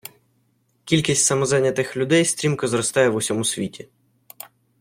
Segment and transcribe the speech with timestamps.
[0.85, 3.87] Кількість самозайнятих людей стрімко зростає в усьому світі.